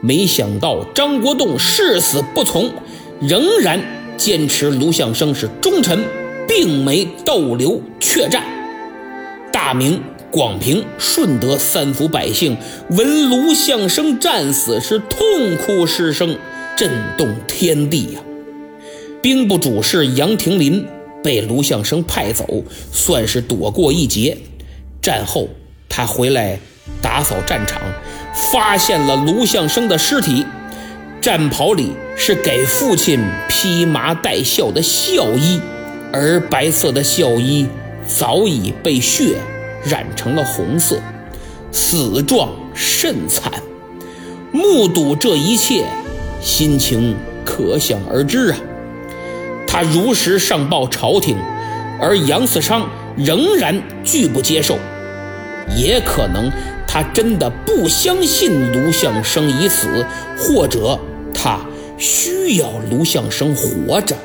[0.00, 2.68] 没想到张国栋誓死不从。
[3.20, 3.80] 仍然
[4.16, 6.02] 坚持卢象升是忠臣，
[6.48, 8.42] 并没逗留怯战。
[9.64, 9.98] 大明、
[10.30, 12.54] 广平、顺德三府百姓
[12.90, 16.36] 闻卢象升战死，是痛哭失声，
[16.76, 18.20] 震动天地呀。
[19.22, 20.86] 兵部主事杨廷林
[21.22, 24.36] 被卢象升派走，算是躲过一劫。
[25.00, 25.48] 战后
[25.88, 26.60] 他回来
[27.00, 27.80] 打扫战场，
[28.52, 30.44] 发现了卢象升的尸体。
[31.22, 35.58] 战袍里是给父亲披麻戴孝的孝衣，
[36.12, 37.66] 而白色的孝衣
[38.06, 39.38] 早已被血
[39.84, 40.98] 染成了红色，
[41.70, 43.52] 死状甚惨。
[44.52, 45.84] 目睹这一切，
[46.40, 48.58] 心情可想而知啊。
[49.66, 51.36] 他如实上报朝廷，
[52.00, 54.78] 而杨嗣昌仍然拒不接受，
[55.76, 56.50] 也可能
[56.86, 60.06] 他真的不相信卢象升已死，
[60.38, 60.98] 或者。
[61.36, 61.58] 他
[61.98, 64.16] 需要卢象升活着，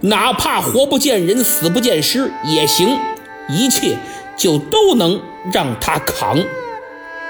[0.00, 2.98] 哪怕活不见人，死不见尸也行，
[3.50, 3.98] 一切
[4.38, 5.20] 就都能
[5.52, 6.38] 让他扛。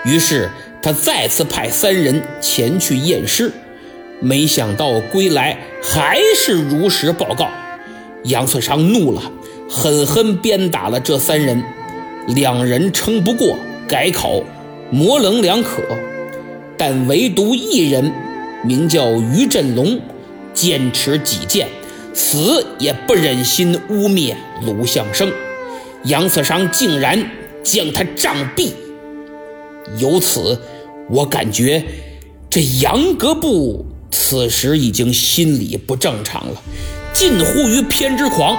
[0.04, 0.48] 于是
[0.80, 3.52] 他再次派三人前去验尸，
[4.20, 7.48] 没想到归来还是如实报告。
[8.24, 9.22] 杨翠裳怒了，
[9.68, 11.64] 狠狠鞭打了这三人，
[12.28, 13.56] 两人撑不过，
[13.88, 14.44] 改口，
[14.90, 15.82] 模棱两可，
[16.76, 18.12] 但唯独一人。
[18.64, 20.00] 名叫于振龙，
[20.52, 21.68] 坚持己见，
[22.12, 24.34] 死也不忍心污蔑
[24.66, 25.30] 卢象升。
[26.04, 27.30] 杨嗣昌竟然
[27.62, 28.70] 将他杖毙。
[29.98, 30.60] 由此，
[31.10, 31.84] 我感觉
[32.50, 36.62] 这杨格布此时已经心理不正常了，
[37.12, 38.58] 近乎于偏执狂。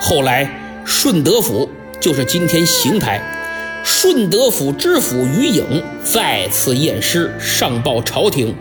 [0.00, 0.50] 后来，
[0.84, 1.68] 顺德府
[2.00, 3.34] 就是今天邢台。
[3.84, 8.54] 顺德府知府于颖再次验尸上报朝廷，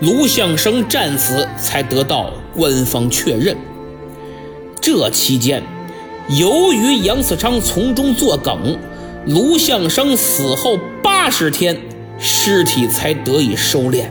[0.00, 3.56] 卢象生战死才得到官方确认。
[4.80, 5.62] 这期间，
[6.28, 8.78] 由于杨嗣昌从中作梗，
[9.26, 11.78] 卢象生死后八十天，
[12.18, 14.06] 尸体才得以收敛。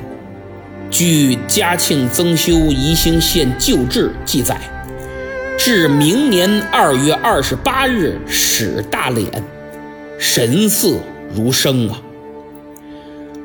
[0.91, 4.61] 据嘉庆增修宜兴县旧志记载，
[5.57, 9.25] 至明年二月二十八日始大殓。
[10.19, 10.99] 神似
[11.33, 11.99] 如生啊！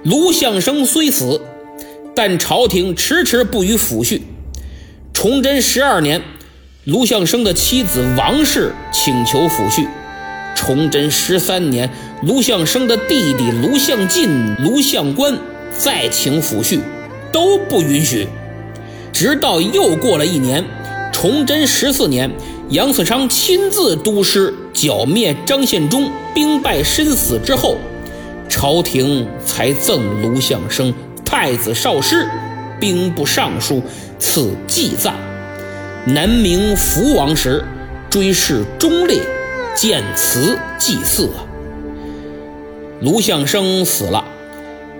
[0.04, 1.40] 卢象生虽死，
[2.14, 4.20] 但朝廷迟迟不予抚恤。
[5.14, 6.22] 崇祯十二年，
[6.88, 9.86] 卢象升的妻子王氏请求抚恤；
[10.56, 11.90] 崇祯十三年，
[12.22, 15.36] 卢象升的弟弟卢象进、卢象官
[15.76, 16.80] 再请抚恤，
[17.30, 18.26] 都不允许。
[19.12, 20.64] 直到又过了一年，
[21.12, 22.30] 崇祯十四年。
[22.70, 27.76] 杨嗣昌亲自督师剿灭张献忠，兵败身死之后，
[28.48, 32.26] 朝廷才赠卢象升太子少师、
[32.80, 33.82] 兵部尚书，
[34.18, 35.14] 赐祭葬。
[36.06, 37.64] 南明福王时，
[38.08, 39.20] 追谥忠烈，
[39.76, 41.44] 建祠祭祀啊。
[43.02, 44.24] 卢象升死了，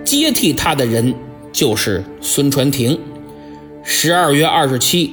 [0.03, 1.15] 接替他的人
[1.51, 2.99] 就是孙传庭。
[3.83, 5.11] 十二月二十七，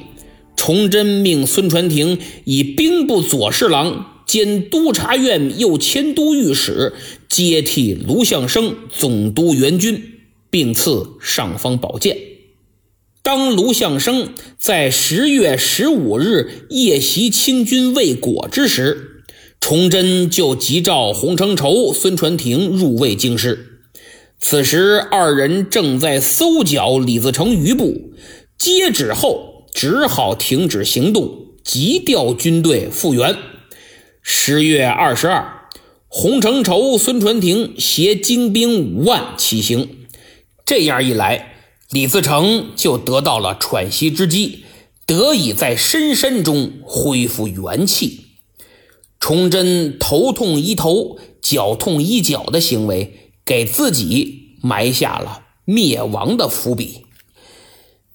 [0.55, 6.93] 崇祯命孙传庭以兵部左侍郎兼督察院右迁都御史
[7.29, 10.03] 接替卢象升总督援军，
[10.51, 12.19] 并赐尚方宝剑。
[13.27, 19.25] 当卢象升在十月十五日夜袭清军未果之时，
[19.61, 23.81] 崇祯就急召洪承畴、孙传庭入卫京师。
[24.39, 28.13] 此时二人正在搜剿李自成余部，
[28.57, 33.37] 接旨后只好停止行动，急调军队复原。
[34.23, 35.63] 十月二十二，
[36.07, 40.07] 洪承畴、孙传庭携精兵五万起行。
[40.65, 41.55] 这样一来。
[41.91, 44.65] 李自成就得到了喘息之机，
[45.07, 48.27] 得以在深山中恢复元气。
[49.21, 57.03] 崇祯头痛医头，脚痛医脚的行为，给自己埋下了灭亡的伏笔。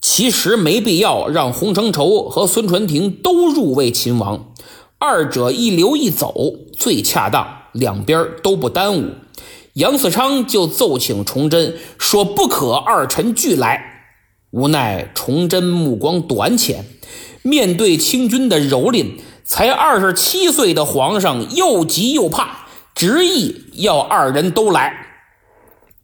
[0.01, 4.53] 其实没必要让洪承畴和孙传庭都入卫秦王，
[4.97, 6.33] 二者一留一走
[6.77, 9.11] 最恰当，两边都不耽误。
[9.73, 13.87] 杨嗣昌就奏请崇祯说：“不可二臣俱来。”
[14.51, 16.83] 无奈崇祯目光短浅，
[17.41, 19.13] 面对清军的蹂躏，
[19.45, 24.93] 才二十七岁的皇上又急又怕，执意要二人都来。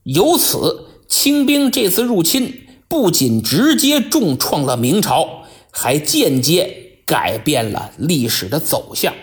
[0.03, 9.13] 由此，清兵这次入侵不仅直接重创了明朝，还间接改变了历史的走向。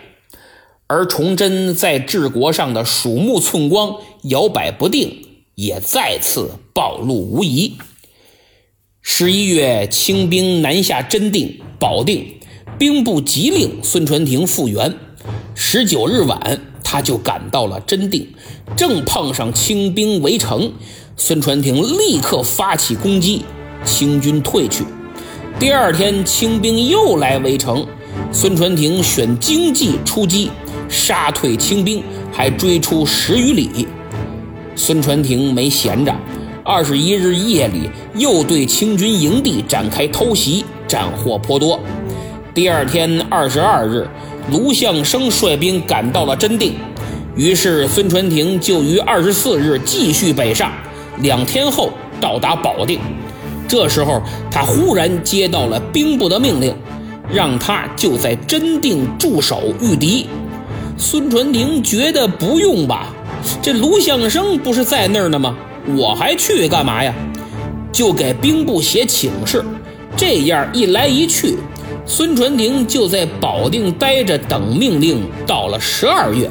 [0.87, 7.75] 而崇祯在治国上的鼠目寸光、摇摆不定，也再次暴露无遗。
[9.01, 12.35] 十一月，清兵南下真定、保定，
[12.79, 14.95] 兵部急令孙传庭复员。
[15.55, 18.35] 十九日晚，他就赶到了真定，
[18.77, 20.71] 正碰上清兵围城，
[21.17, 23.43] 孙传庭立刻发起攻击，
[23.87, 24.85] 清军退去。
[25.59, 27.87] 第二天，清兵又来围城，
[28.31, 30.51] 孙传庭选经济出击。
[30.95, 33.87] 杀退清兵，还追出十余里。
[34.77, 36.15] 孙传庭没闲着，
[36.65, 41.79] 二十一日夜里又对清军营地展开偷袭，斩获颇多。
[42.55, 44.09] 第二天二十二日，
[44.51, 46.75] 卢象升率兵赶到了真定，
[47.37, 50.73] 于是孙传庭就于二十四日继续北上，
[51.19, 51.91] 两天后
[52.21, 53.01] 到达保定。
[53.67, 56.75] 这时候他忽然接到了兵部的命令，
[57.33, 60.27] 让他就在真定驻守御敌。
[60.97, 63.13] 孙传庭觉得不用吧，
[63.61, 65.57] 这卢象升不是在那儿呢吗？
[65.97, 67.13] 我还去干嘛呀？
[67.93, 69.65] 就给兵部写请示。
[70.17, 71.59] 这样一来一去，
[72.07, 75.23] 孙传庭就在保定待着等命令。
[75.47, 76.49] 到了十二月，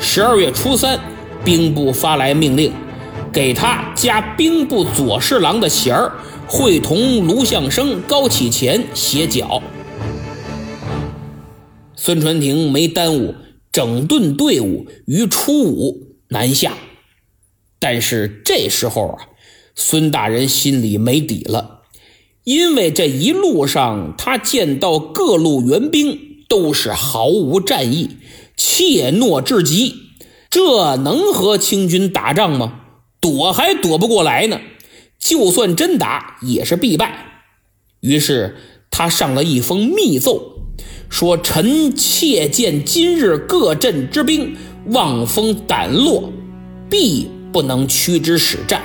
[0.00, 0.98] 十二月初三，
[1.44, 2.72] 兵部发来命令，
[3.30, 6.10] 给他加兵部左侍郎的衔儿，
[6.46, 9.62] 会同卢象升、高启乾写剿。
[11.94, 13.34] 孙传庭没耽误。
[13.72, 16.76] 整顿队伍于初五南下，
[17.78, 19.28] 但是这时候啊，
[19.74, 21.82] 孙大人心里没底了，
[22.44, 28.16] 因为这一路上他见到各路援兵都是毫无战意，
[28.56, 29.94] 怯懦至极，
[30.50, 32.80] 这能和清军打仗吗？
[33.20, 34.60] 躲还躲不过来呢，
[35.18, 37.44] 就算真打也是必败。
[38.00, 38.56] 于是
[38.90, 40.59] 他上了一封密奏。
[41.08, 44.56] 说：“臣妾见今日各镇之兵
[44.86, 46.32] 望风胆落，
[46.88, 48.80] 必不能驱之使战。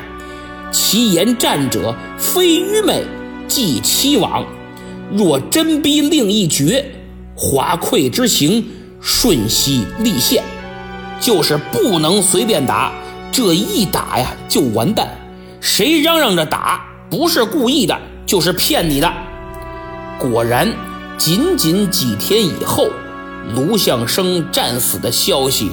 [0.72, 3.04] 其言战者，非愚昧，
[3.48, 4.44] 即欺罔。
[5.12, 6.84] 若真逼令一绝，
[7.36, 8.66] 华溃之行
[9.00, 10.44] 瞬息立现，
[11.22, 12.92] 就是不能随便打。
[13.32, 15.08] 这一打呀，就完蛋。
[15.62, 19.14] 谁嚷嚷着打，不是故意的，就是骗你的。
[20.18, 20.68] 果然。”
[21.18, 22.90] 仅仅几天以后，
[23.56, 25.70] 卢象升战死的消息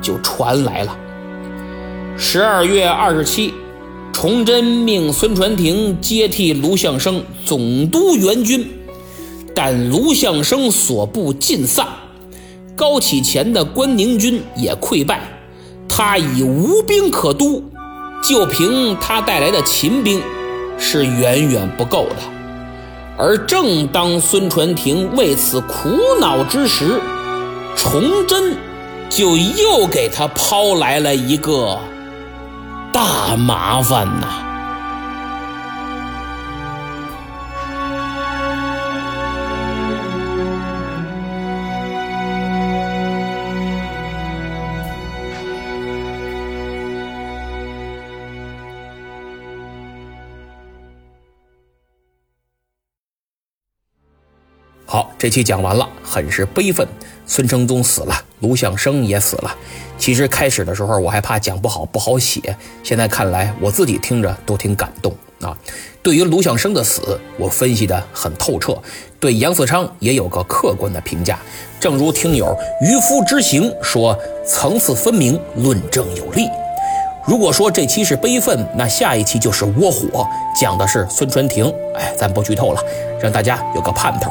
[0.00, 0.96] 就传来了。
[2.18, 3.54] 十二月二十七，
[4.12, 8.68] 崇祯命孙传庭接替卢象升总督援军，
[9.54, 11.86] 但卢象升所部尽散，
[12.76, 15.22] 高启乾的关宁军也溃败，
[15.88, 17.64] 他已无兵可督，
[18.22, 20.20] 就凭他带来的秦兵，
[20.78, 22.41] 是远远不够的。
[23.24, 27.00] 而正当孙传庭为此苦恼之时，
[27.76, 28.56] 崇祯
[29.08, 31.78] 就又给他抛来了一个
[32.92, 34.51] 大麻烦呐。
[54.92, 56.86] 好，这期讲完了，很是悲愤。
[57.24, 59.50] 孙承宗死了，卢象升也死了。
[59.96, 62.54] 其实开始的时候我还怕讲不好，不好写。
[62.82, 65.56] 现在看来，我自己听着都挺感动啊。
[66.02, 68.76] 对于卢象升的死，我分析的很透彻，
[69.18, 71.38] 对杨嗣昌也有个客观的评价。
[71.80, 74.14] 正如听友渔夫之行说，
[74.46, 76.46] 层次分明，论证有力。
[77.26, 81.72] 如果说这期是悲愤，那下一期就是窝火，讲的是孙传庭。
[81.94, 82.84] 哎，咱不剧透了，
[83.18, 84.30] 让大家有个盼头。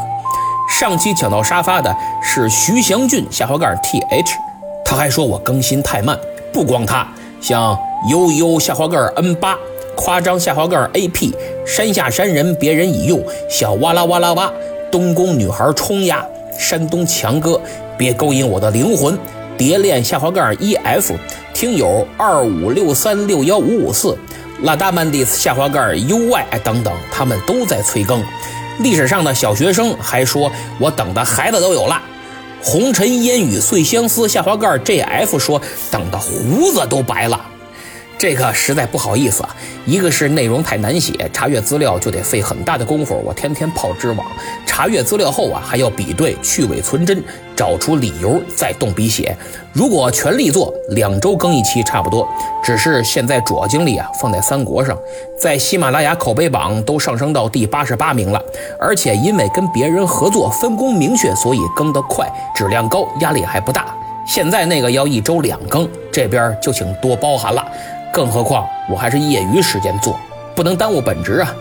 [0.80, 4.38] 上期抢到沙发的是徐祥俊下滑杠 T H，
[4.86, 6.18] 他还说我更新太慢，
[6.54, 7.08] 不光他，
[7.42, 7.78] 像
[8.10, 9.58] 悠悠下滑杠 N 八，
[9.96, 11.36] 夸张下滑杠 A P，
[11.68, 14.52] 山下山人别人已用，小哇啦哇啦哇，
[14.90, 16.26] 东宫女孩冲呀，
[16.58, 17.62] 山东强哥，
[17.98, 19.18] 别勾引我的灵魂。
[19.58, 21.14] 蝶恋下滑杠 E F
[21.54, 24.18] 听友二五六三六幺五五四
[24.64, 28.24] 拉达曼蒂斯下滑杠 U Y 等等，他们都在催更。
[28.80, 32.02] 历史上的小学生还说我等的孩子都有了。
[32.64, 37.51] 红尘烟雨碎相思下滑盖 J F 说等的胡子都白了。
[38.22, 39.50] 这个实在不好意思啊，
[39.84, 43.20] 一个是内容太难写，查阅资料就得费很大的功夫。
[43.26, 44.24] 我天天泡知网，
[44.64, 47.24] 查阅资料后啊，还要比对去伪存真，
[47.56, 49.36] 找出理由再动笔写。
[49.74, 52.30] 如果全力做，两周更一期差不多。
[52.64, 54.96] 只是现在主要精力啊放在三国上，
[55.36, 58.40] 在喜马拉雅口碑榜都上升到第八十八名了，
[58.80, 63.98] 而且因为跟别人合作，分工明确，所以更得快，质量高，压力还不大。
[64.28, 67.66] 现在那个要一周两更，这边就请多包涵了。
[68.14, 70.20] 更何况我还是业余时间做，
[70.56, 71.56] 不能耽误本职啊！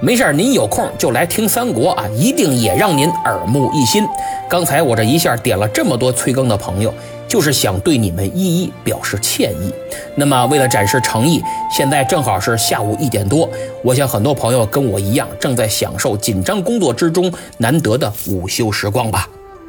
[0.00, 4.04] 没事您有空就来听三国啊，一定也让您耳目一新。
[4.48, 6.92] 刚才我这一下点了这么多催更的朋友，
[7.28, 9.72] 就是想对你们一一表示歉意。
[10.16, 11.40] 那么为了展示诚意，
[11.70, 13.48] 现在正好是下午一点多，
[13.84, 19.28] 我想很多朋友跟我一样，正在享受紧张工作之中难得的午休时光吧。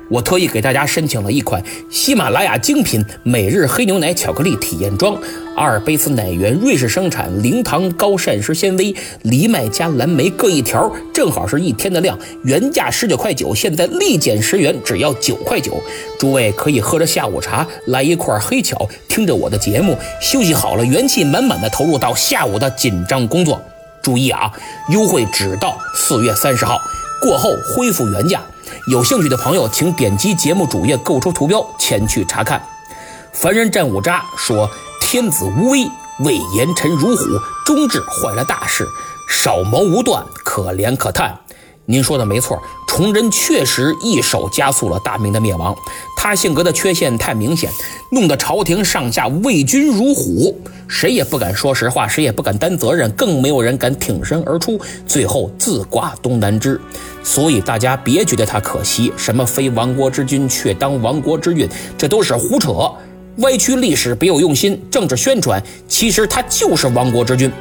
[0.09, 5.17] 我特意给大家申请了一款喜马拉雅精品每日黑牛奶巧克力体验装，
[5.55, 15.79] 阿尔卑斯奶源瑞士生产，零糖高膳食纤维，藜麦加蓝莓各一条，正好是一天的量，原价十九块九，现在立减十元，只要九块九。
[16.17, 23.61] 诸位可以喝着下午茶，来一块黑巧，听着我的节目，休息好了，元气满满的投入到下午的紧张工作。
[24.01, 24.51] 注意啊，
[24.89, 26.79] 优惠只到四月三十号，
[27.21, 28.41] 过后恢复原价。
[28.87, 32.61] 有兴趣的朋友，请点击节目主页购车图标前去查看。
[33.31, 34.69] 凡人战五渣说
[35.13, 35.87] ：“天子无威，
[36.25, 37.23] 为严臣如虎，
[37.63, 38.89] 终至坏了大事，
[39.29, 41.37] 少谋无断，可怜可叹。”
[41.85, 45.75] 您说的没错，崇祯确实一手加速了大明的灭亡。
[46.17, 47.69] 他性格的缺陷太明显，
[48.09, 56.81] 弄得朝廷上下畏君如虎，谁也不敢说实话，谁也不敢担责任，更没有人敢挺身而出，最后自挂东南枝。
[57.21, 62.91] 所以大家别觉得他可惜，什么非亡国之君却当亡国之运，这都是胡扯，
[63.37, 65.61] 歪曲历史，别有用心，政治宣传。
[65.87, 67.51] 其实他就是亡国之君。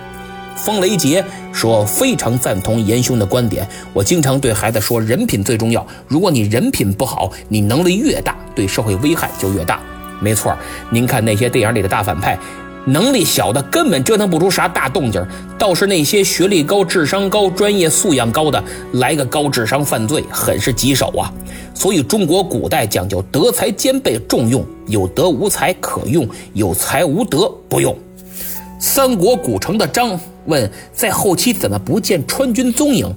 [0.55, 3.67] 风雷杰说：“非常赞同严兄的观点。
[3.93, 5.85] 我经常对孩子说，人品最重要。
[6.07, 9.81] 如果你人品不好，你能力越大，对社会危害就越大。
[10.21, 10.57] 没错，
[10.91, 12.39] 您看那些电影里的大反派，
[12.87, 15.25] 能力小的根本折腾不出啥大动静，
[15.59, 18.63] 倒是那些学历高、智商高、专业素养高的，
[18.95, 21.33] 来个高智商犯罪，很是棘手啊。
[21.75, 27.97] 所以中国古代讲究德才兼备，重用有德无才可用，有才无德不用。
[28.79, 33.15] 三国古城的张。”问在后期怎么不见川军踪影？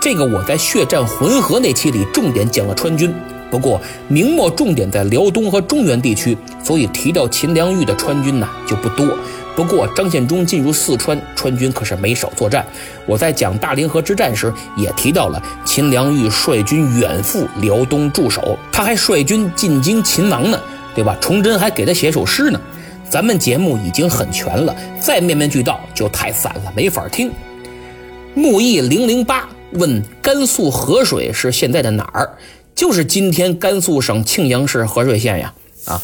[0.00, 3.12] 这个我在血战浑河那期里重点讲了川军。
[3.50, 9.18] 不过明末重点在辽东和中原地区，所以提到秦良玉的川军呢就不多。
[9.56, 12.64] 不过张献忠进入四川，川军可是没少作战。
[13.04, 20.58] 我在讲大凌河之战时也提到了秦良玉率军远赴辽东驻守，他还率军进京擒王呢，
[20.94, 21.16] 对吧？
[21.20, 22.60] 崇祯还给他写首诗呢。
[23.08, 27.30] 咱们节目已经很全了，再面面俱到就太散了，没法听。
[28.34, 32.30] 木易零零八问：甘肃河水是现在的哪儿？
[32.80, 35.52] 就是今天甘肃省庆阳市河水县呀，
[35.84, 36.00] 啊。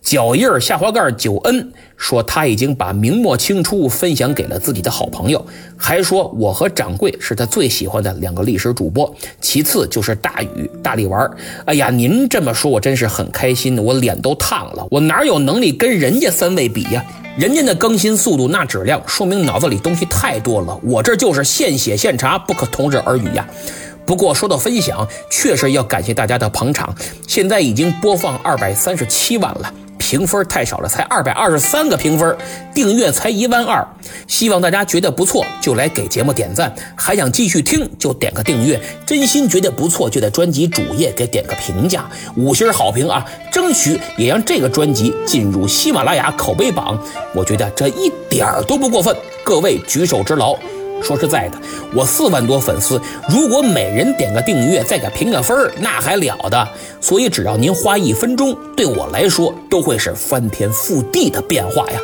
[0.00, 5.44] 脚印儿下滑盖九恩说他已经把明末清初分享给了自己的好朋友，
[5.76, 11.28] 还说我和掌柜是他最喜欢的两个历史主播，其次就是大禹大力丸。
[11.64, 14.86] 哎呀，您这么说，我真是很开心的，我脸都烫了。
[14.88, 17.04] 我哪有能力跟人家三位比呀？
[17.36, 20.78] 人家的更新速度那质量，说明脑子里东西太多了。
[20.84, 23.44] 我这就是现写现查，不可同日而语呀。
[24.10, 26.92] 不过说到分享，确实要感谢大家的捧场，
[27.28, 29.72] 现在已经播放二百三十七万了。
[29.98, 32.36] 评分太少了，才二百二十三个评分，
[32.74, 33.86] 订阅才一万二。
[34.26, 38.80] 希望大家觉得不错就来给节目点赞，还想继续听就点个订阅。
[39.06, 43.24] 真心觉得不错就在专辑主页给点个评价，五星好评啊！
[43.52, 47.00] 争取也让这个专辑进入喜马拉雅口碑榜。
[47.32, 50.58] 我觉得这一点儿都不过分，各位举手之劳。
[51.02, 51.58] 说实在的，
[51.94, 56.68] 我四万多粉丝，如果每人点个订阅，再给评个分儿那还了得？
[57.00, 61.98] 所以只要您花一分钟，对我来说都会是翻天覆地的变化呀！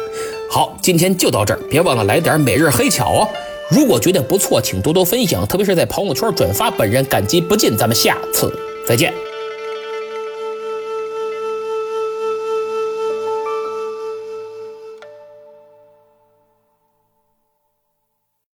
[0.51, 3.29] 好，今天就到这儿，别忘了来点每日黑巧哦！
[3.69, 7.77] 如果觉得不错，请多多分享，特别是在朋友圈转发，本人感激不尽。
[7.77, 8.53] 咱们下次
[8.87, 9.13] 再见。